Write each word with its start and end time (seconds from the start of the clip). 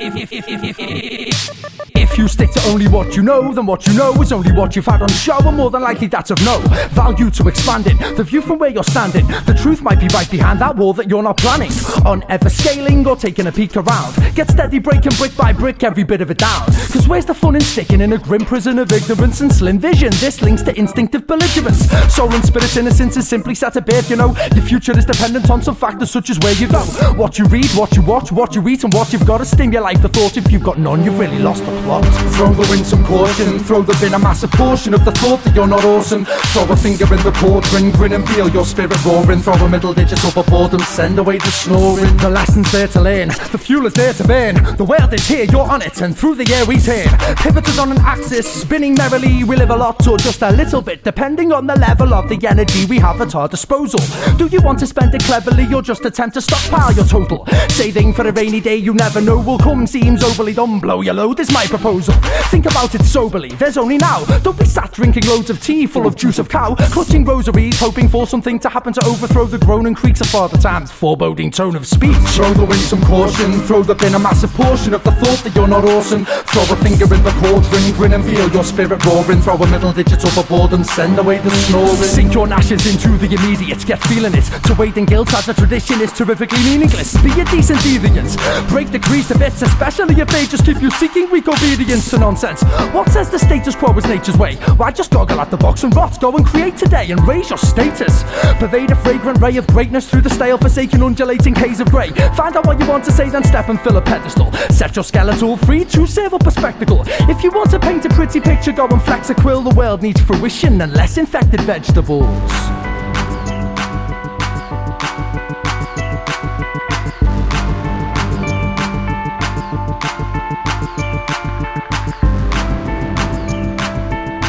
if, 0.00 0.16
if, 0.16 0.32
if, 0.32 0.48
if, 0.48 0.78
if, 0.78 1.96
if 1.96 2.03
you 2.18 2.28
stick 2.28 2.50
to 2.52 2.62
only 2.68 2.88
what 2.88 3.16
you 3.16 3.22
know, 3.22 3.52
then 3.52 3.66
what 3.66 3.86
you 3.86 3.94
know 3.94 4.12
is 4.20 4.32
only 4.32 4.52
what 4.52 4.76
you've 4.76 4.84
had 4.84 5.02
on 5.02 5.08
show, 5.08 5.38
and 5.38 5.56
more 5.56 5.70
than 5.70 5.82
likely 5.82 6.06
that's 6.06 6.30
of 6.30 6.40
no 6.42 6.58
value 6.90 7.30
to 7.30 7.48
expanding 7.48 7.96
the 8.16 8.24
view 8.24 8.40
from 8.40 8.58
where 8.58 8.70
you're 8.70 8.84
standing. 8.84 9.26
The 9.26 9.58
truth 9.60 9.82
might 9.82 10.00
be 10.00 10.08
right 10.08 10.30
behind 10.30 10.60
that 10.60 10.76
wall 10.76 10.92
that 10.94 11.08
you're 11.08 11.22
not 11.22 11.36
planning 11.36 11.72
on 12.04 12.24
ever 12.28 12.48
scaling 12.48 13.06
or 13.06 13.16
taking 13.16 13.46
a 13.46 13.52
peek 13.52 13.76
around. 13.76 14.14
Get 14.34 14.50
steady 14.50 14.78
breaking 14.78 15.12
brick 15.16 15.36
by 15.36 15.52
brick 15.52 15.82
every 15.82 16.04
bit 16.04 16.20
of 16.20 16.30
it 16.30 16.38
down. 16.38 16.66
Cause 16.92 17.08
where's 17.08 17.24
the 17.24 17.34
fun 17.34 17.54
in 17.54 17.60
sticking 17.60 18.00
in 18.00 18.12
a 18.12 18.18
grim 18.18 18.44
prison 18.44 18.78
of 18.78 18.92
ignorance 18.92 19.40
and 19.40 19.52
slim 19.52 19.78
vision? 19.78 20.10
This 20.20 20.42
links 20.42 20.62
to 20.62 20.78
instinctive 20.78 21.26
belligerence. 21.26 21.88
Soul 22.14 22.32
and 22.34 22.44
spirit's 22.44 22.76
innocence 22.76 23.16
is 23.16 23.28
simply 23.28 23.54
set 23.54 23.72
to 23.74 23.80
birth, 23.80 24.10
you 24.10 24.16
know. 24.16 24.34
Your 24.54 24.64
future 24.64 24.96
is 24.96 25.04
dependent 25.04 25.50
on 25.50 25.62
some 25.62 25.74
factors 25.74 26.10
such 26.10 26.30
as 26.30 26.38
where 26.40 26.54
you 26.54 26.68
go, 26.68 26.80
what 27.14 27.38
you 27.38 27.46
read, 27.46 27.70
what 27.70 27.96
you 27.96 28.02
watch, 28.02 28.32
what 28.32 28.54
you 28.54 28.66
eat, 28.68 28.84
and 28.84 28.92
what 28.92 29.12
you've 29.12 29.26
got 29.26 29.38
to 29.38 29.44
stimulate 29.44 30.00
the 30.02 30.08
thought. 30.08 30.36
If 30.36 30.50
you've 30.50 30.64
got 30.64 30.78
none, 30.78 31.04
you've 31.04 31.18
really 31.18 31.38
lost 31.38 31.64
the 31.64 31.70
plot. 31.82 31.93
Throw 32.02 32.52
the 32.52 32.66
wind 32.68 32.84
some 32.84 33.04
caution, 33.04 33.58
throw 33.60 33.82
the 33.82 33.96
bin 34.00 34.14
a 34.14 34.18
massive 34.18 34.50
portion 34.52 34.94
of 34.94 35.04
the 35.04 35.12
thought 35.12 35.42
that 35.44 35.54
you're 35.54 35.66
not 35.66 35.84
awesome. 35.84 36.24
Throw 36.24 36.64
a 36.64 36.76
finger 36.76 37.04
in 37.14 37.22
the 37.22 37.30
cauldron, 37.32 37.92
grin 37.92 38.12
and 38.12 38.28
feel 38.30 38.48
your 38.48 38.64
spirit 38.64 39.04
roaring. 39.04 39.40
Throw 39.40 39.54
a 39.54 39.68
middle 39.68 39.94
digit 39.94 40.24
up 40.24 40.36
a 40.36 40.42
boredom, 40.50 40.80
send 40.80 41.18
away 41.18 41.38
the 41.38 41.50
snoring. 41.50 42.16
The 42.16 42.30
lessons 42.30 42.70
there 42.72 42.88
to 42.88 43.00
learn, 43.00 43.28
the 43.28 43.58
fuel 43.58 43.86
is 43.86 43.94
there 43.94 44.12
to 44.14 44.24
burn. 44.26 44.54
The 44.76 44.84
world 44.84 45.12
is 45.14 45.26
here, 45.28 45.44
you're 45.44 45.70
on 45.70 45.82
it, 45.82 46.00
and 46.00 46.16
through 46.16 46.34
the 46.36 46.52
air 46.52 46.66
we 46.66 46.80
turn. 46.80 47.06
Pivoted 47.36 47.78
on 47.78 47.92
an 47.92 47.98
axis, 47.98 48.50
spinning 48.50 48.94
merrily. 48.94 49.44
We 49.44 49.54
live 49.56 49.70
a 49.70 49.76
lot 49.76 50.04
or 50.08 50.18
just 50.18 50.42
a 50.42 50.50
little 50.50 50.82
bit, 50.82 51.04
depending 51.04 51.52
on 51.52 51.66
the 51.66 51.76
level 51.76 52.12
of 52.12 52.28
the 52.28 52.44
energy 52.46 52.86
we 52.86 52.98
have 52.98 53.20
at 53.20 53.34
our 53.36 53.48
disposal. 53.48 54.00
Do 54.36 54.46
you 54.46 54.60
want 54.62 54.80
to 54.80 54.86
spend 54.86 55.14
it 55.14 55.22
cleverly 55.22 55.72
or 55.72 55.82
just 55.82 56.04
attempt 56.04 56.34
to 56.34 56.40
stockpile 56.40 56.92
your 56.92 57.04
total? 57.04 57.46
Saving 57.68 58.12
for 58.12 58.26
a 58.26 58.32
rainy 58.32 58.60
day 58.60 58.76
you 58.76 58.94
never 58.94 59.20
know 59.20 59.38
will 59.38 59.58
come. 59.58 59.86
Seems 59.86 60.24
overly 60.24 60.54
dumb, 60.54 60.80
blow 60.80 61.00
your 61.00 61.14
load 61.14 61.38
is 61.38 61.52
my 61.52 61.64
proposal. 61.66 61.83
Think 61.84 62.64
about 62.64 62.94
it 62.94 63.04
soberly, 63.04 63.50
there's 63.50 63.76
only 63.76 63.98
now. 63.98 64.24
Don't 64.38 64.58
be 64.58 64.64
sat 64.64 64.90
drinking 64.92 65.26
loads 65.26 65.50
of 65.50 65.62
tea 65.62 65.86
full 65.86 66.06
of 66.06 66.16
juice 66.16 66.38
of 66.38 66.48
cow, 66.48 66.74
clutching 66.76 67.26
rosaries, 67.26 67.78
hoping 67.78 68.08
for 68.08 68.26
something 68.26 68.58
to 68.60 68.70
happen 68.70 68.94
to 68.94 69.04
overthrow 69.04 69.44
the 69.44 69.58
groaning 69.58 69.94
creaks 69.94 70.22
of 70.22 70.28
Father 70.28 70.56
Time's 70.56 70.90
foreboding 70.90 71.50
tone 71.50 71.76
of 71.76 71.86
speech. 71.86 72.16
Throw 72.28 72.54
the 72.54 72.64
wind 72.64 72.80
some 72.80 73.02
caution, 73.02 73.60
throw 73.68 73.82
the 73.82 73.94
bin 73.94 74.14
a 74.14 74.18
massive 74.18 74.50
portion 74.54 74.94
of 74.94 75.04
the 75.04 75.12
thought 75.12 75.44
that 75.44 75.54
you're 75.54 75.68
not 75.68 75.84
awesome. 75.84 76.24
Throw 76.24 76.62
a 76.62 76.76
finger 76.76 77.04
in 77.12 77.22
the 77.22 77.32
cauldron, 77.42 77.92
grin 77.92 78.14
and 78.14 78.24
feel 78.24 78.48
your 78.48 78.64
spirit 78.64 79.04
roaring. 79.04 79.42
Throw 79.42 79.56
a 79.56 79.66
middle 79.70 79.92
digit 79.92 80.24
overboard 80.24 80.72
and 80.72 80.86
send 80.86 81.18
away 81.18 81.36
the 81.40 81.50
snoring. 81.50 81.96
Sink 81.96 82.32
your 82.32 82.50
ashes 82.50 82.86
into 82.86 83.18
the 83.18 83.28
immediate, 83.28 83.84
get 83.84 84.00
feeling 84.04 84.32
it. 84.32 84.44
To 84.68 84.74
wade 84.74 84.96
in 84.96 85.04
guilt 85.04 85.34
as 85.34 85.48
a 85.50 85.54
tradition 85.54 86.00
is 86.00 86.14
terrifically 86.14 86.64
meaningless. 86.64 87.12
Be 87.22 87.38
a 87.38 87.44
decent 87.44 87.80
deviant, 87.80 88.32
break 88.70 88.90
the 88.90 89.00
crease 89.00 89.28
to 89.28 89.38
bits, 89.38 89.60
especially 89.60 90.14
if 90.18 90.28
they 90.28 90.46
just 90.46 90.64
keep 90.64 90.80
you 90.80 90.90
seeking 90.92 91.30
weak 91.30 91.46
obedience 91.46 91.73
to 91.76 92.18
nonsense. 92.18 92.62
What 92.92 93.08
says 93.08 93.30
the 93.30 93.38
status 93.38 93.74
quo 93.74 93.96
is 93.98 94.04
nature's 94.06 94.36
way? 94.36 94.54
Why 94.76 94.92
just 94.92 95.10
goggle 95.10 95.40
at 95.40 95.50
the 95.50 95.56
box 95.56 95.82
and 95.82 95.94
rot? 95.94 96.20
Go 96.20 96.36
and 96.36 96.46
create 96.46 96.76
today 96.76 97.10
and 97.10 97.26
raise 97.26 97.50
your 97.50 97.58
status. 97.58 98.22
Pervade 98.60 98.92
a 98.92 98.96
fragrant 98.96 99.40
ray 99.40 99.56
of 99.56 99.66
greatness 99.66 100.08
through 100.08 100.20
the 100.20 100.30
stale, 100.30 100.56
forsaken, 100.56 101.02
undulating 101.02 101.54
haze 101.54 101.80
of 101.80 101.90
grey. 101.90 102.10
Find 102.36 102.56
out 102.56 102.66
what 102.66 102.78
you 102.78 102.86
want 102.86 103.04
to 103.06 103.12
say, 103.12 103.28
then 103.28 103.42
step 103.42 103.68
and 103.68 103.80
fill 103.80 103.96
a 103.96 104.02
pedestal. 104.02 104.52
Set 104.70 104.94
your 104.94 105.04
skeletal 105.04 105.56
free 105.56 105.84
to 105.86 106.06
serve 106.06 106.32
up 106.32 106.46
a 106.46 106.50
spectacle. 106.50 107.02
If 107.28 107.42
you 107.42 107.50
want 107.50 107.70
to 107.70 107.80
paint 107.80 108.04
a 108.04 108.08
pretty 108.10 108.40
picture, 108.40 108.72
go 108.72 108.86
and 108.86 109.02
flex 109.02 109.30
a 109.30 109.34
quill. 109.34 109.62
The 109.62 109.74
world 109.74 110.00
needs 110.00 110.20
fruition 110.20 110.80
and 110.80 110.92
less 110.92 111.18
infected 111.18 111.60
vegetables. 111.62 112.63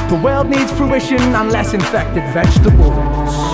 The 0.10 0.22
world 0.24 0.50
needs 0.50 0.72
fruition 0.72 1.20
and 1.20 1.52
less 1.52 1.74
infected 1.74 2.24
vegetables. 2.32 3.45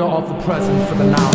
Odor 0.00 0.16
of 0.16 0.28
the 0.28 0.44
present 0.44 0.88
for 0.88 0.94
the 0.94 1.04
now. 1.04 1.30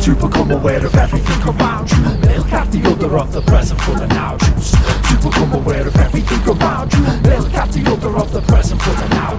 To 0.00 0.14
become 0.14 0.50
aware 0.50 0.84
of 0.84 0.94
everything 0.94 1.42
around 1.42 1.90
you. 1.90 1.98
Milk 2.26 2.52
at 2.52 2.70
the 2.72 2.80
odor 2.88 3.18
of 3.18 3.32
the 3.32 3.42
present 3.42 3.80
for 3.82 3.92
the 3.92 4.06
now. 4.06 4.36
To 4.36 5.16
become 5.16 5.52
aware 5.52 5.86
of 5.86 5.96
everything 5.96 6.42
around 6.48 6.92
you. 6.92 7.00
Milk 7.22 7.54
at 7.54 7.70
the 7.72 7.84
odor 7.90 8.16
of 8.16 8.32
the 8.32 8.40
present 8.42 8.80
for 8.82 8.90
the 8.90 9.08
now. 9.08 9.38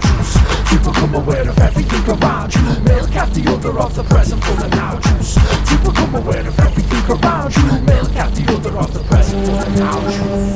To 0.69 0.77
become 0.77 1.15
aware 1.15 1.49
of 1.49 1.57
everything 1.59 2.05
around 2.09 2.53
you. 2.53 2.61
Milk 2.83 3.15
at 3.15 3.33
the 3.33 3.49
odor 3.49 3.79
of 3.79 3.95
the 3.95 4.03
present 4.03 4.43
for 4.43 4.53
the 4.53 4.67
now. 4.69 4.99
To 4.99 5.77
become 5.89 6.15
aware 6.15 6.47
of 6.47 6.59
everything 6.59 7.05
around 7.09 7.55
you. 7.55 7.63
Milk 7.81 8.15
at 8.15 8.35
the 8.35 8.53
odor 8.53 8.77
of 8.77 8.93
the 8.93 9.03
present 9.03 9.45
for 9.45 9.69
the 9.69 9.79
now. 9.79 10.48